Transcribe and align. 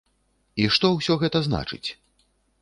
І 0.63 0.65
што 0.75 0.91
ўсё 0.93 1.17
гэта 1.25 1.43
значыць? 1.49 1.85